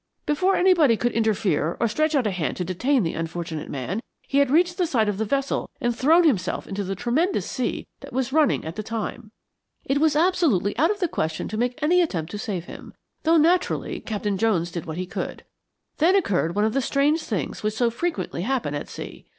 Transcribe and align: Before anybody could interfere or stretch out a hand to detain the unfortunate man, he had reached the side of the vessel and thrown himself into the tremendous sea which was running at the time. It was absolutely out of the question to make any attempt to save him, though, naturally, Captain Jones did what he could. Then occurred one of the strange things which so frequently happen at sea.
Before 0.25 0.55
anybody 0.55 0.97
could 0.97 1.11
interfere 1.11 1.77
or 1.79 1.87
stretch 1.87 2.15
out 2.15 2.25
a 2.25 2.31
hand 2.31 2.57
to 2.57 2.65
detain 2.65 3.03
the 3.03 3.13
unfortunate 3.13 3.69
man, 3.69 4.01
he 4.23 4.39
had 4.39 4.49
reached 4.49 4.79
the 4.79 4.87
side 4.87 5.07
of 5.07 5.19
the 5.19 5.25
vessel 5.25 5.69
and 5.79 5.95
thrown 5.95 6.23
himself 6.23 6.65
into 6.65 6.83
the 6.83 6.95
tremendous 6.95 7.45
sea 7.45 7.85
which 8.01 8.11
was 8.11 8.33
running 8.33 8.65
at 8.65 8.75
the 8.77 8.81
time. 8.81 9.29
It 9.85 9.99
was 9.99 10.15
absolutely 10.15 10.75
out 10.79 10.89
of 10.89 11.01
the 11.01 11.07
question 11.07 11.47
to 11.49 11.55
make 11.55 11.77
any 11.83 12.01
attempt 12.01 12.31
to 12.31 12.39
save 12.39 12.65
him, 12.65 12.95
though, 13.21 13.37
naturally, 13.37 13.99
Captain 13.99 14.39
Jones 14.39 14.71
did 14.71 14.87
what 14.87 14.97
he 14.97 15.05
could. 15.05 15.43
Then 15.99 16.15
occurred 16.15 16.55
one 16.55 16.65
of 16.65 16.73
the 16.73 16.81
strange 16.81 17.21
things 17.21 17.61
which 17.61 17.75
so 17.75 17.91
frequently 17.91 18.41
happen 18.41 18.73
at 18.73 18.89
sea. 18.89 19.27